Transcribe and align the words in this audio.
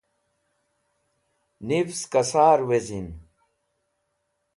niv 1.67 1.87
ska 2.01 2.21
sar 2.31 2.59
wezin 2.69 3.07